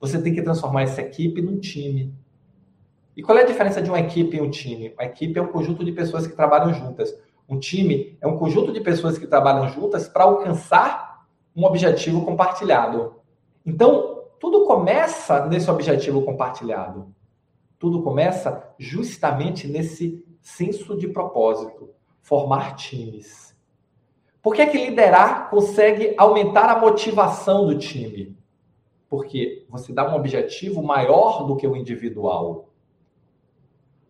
[0.00, 2.14] Você tem que transformar essa equipe num time.
[3.16, 4.92] E qual é a diferença de uma equipe e um time?
[4.94, 7.12] Uma equipe é um conjunto de pessoas que trabalham juntas.
[7.48, 11.26] Um time é um conjunto de pessoas que trabalham juntas para alcançar
[11.56, 13.16] um objetivo compartilhado.
[13.66, 17.12] Então, tudo começa nesse objetivo compartilhado.
[17.76, 21.90] Tudo começa justamente nesse senso de propósito,
[22.22, 23.52] formar times.
[24.40, 28.37] Por que, é que liderar consegue aumentar a motivação do time?
[29.08, 32.68] Porque você dá um objetivo maior do que o individual.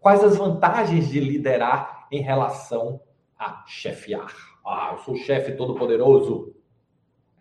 [0.00, 3.00] Quais as vantagens de liderar em relação
[3.38, 4.32] a chefiar?
[4.66, 6.54] Ah, eu sou o chefe todo-poderoso.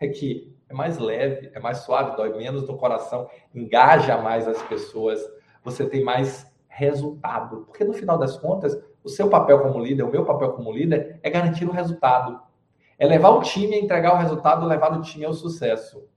[0.00, 4.60] É que é mais leve, é mais suave, dói menos no coração, engaja mais as
[4.62, 5.20] pessoas,
[5.62, 7.64] você tem mais resultado.
[7.66, 11.20] Porque no final das contas, o seu papel como líder, o meu papel como líder,
[11.22, 12.40] é garantir o resultado.
[12.98, 16.08] É levar o time a entregar o resultado, levar o time ao sucesso.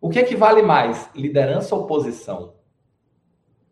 [0.00, 2.54] O que é que vale mais, liderança ou posição?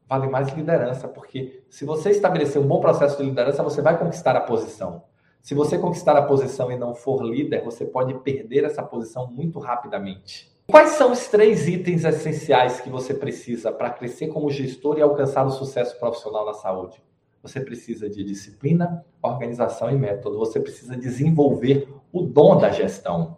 [0.09, 4.37] Vale mais liderança, porque se você estabelecer um bom processo de liderança, você vai conquistar
[4.37, 5.05] a posição.
[5.43, 9.59] Se você conquistar a posição e não for líder, você pode perder essa posição muito
[9.59, 10.51] rapidamente.
[10.67, 15.45] Quais são os três itens essenciais que você precisa para crescer como gestor e alcançar
[15.45, 17.03] o sucesso profissional na saúde?
[17.43, 20.39] Você precisa de disciplina, organização e método.
[20.39, 23.37] Você precisa desenvolver o dom da gestão.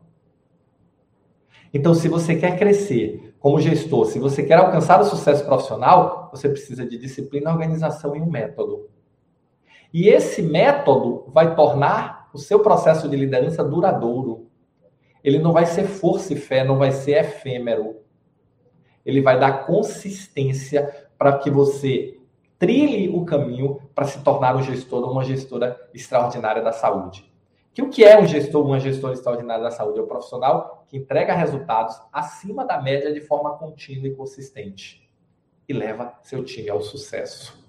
[1.72, 6.48] Então, se você quer crescer como gestor, se você quer alcançar o sucesso profissional, você
[6.48, 8.88] precisa de disciplina, organização e um método.
[9.92, 14.46] E esse método vai tornar o seu processo de liderança duradouro.
[15.22, 17.96] Ele não vai ser força e fé, não vai ser efêmero.
[19.04, 22.18] Ele vai dar consistência para que você
[22.58, 27.30] trilhe o caminho para se tornar um gestor ou uma gestora extraordinária da saúde.
[27.76, 29.98] Que o que é um gestor uma gestora extraordinária da saúde?
[29.98, 35.06] É um profissional que entrega resultados acima da média de forma contínua e consistente
[35.68, 37.62] e leva seu time ao sucesso.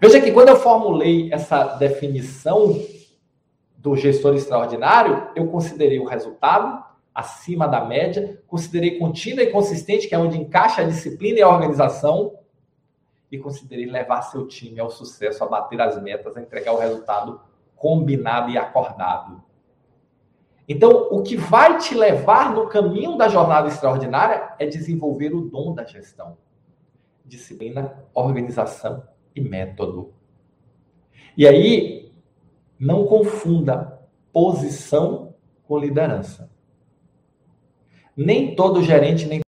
[0.00, 2.74] Veja que quando eu formulei essa definição
[3.78, 10.14] do gestor extraordinário, eu considerei o resultado acima da média, considerei contínua e consistente, que
[10.16, 12.36] é onde encaixa a disciplina e a organização,
[13.30, 17.48] e considerei levar seu time ao sucesso, a bater as metas, a entregar o resultado
[17.80, 19.42] combinado e acordado.
[20.68, 25.74] Então, o que vai te levar no caminho da jornada extraordinária é desenvolver o dom
[25.74, 26.36] da gestão.
[27.24, 29.02] Disciplina, organização
[29.34, 30.12] e método.
[31.34, 32.12] E aí,
[32.78, 33.98] não confunda
[34.30, 36.50] posição com liderança.
[38.14, 39.40] Nem todo gerente, nem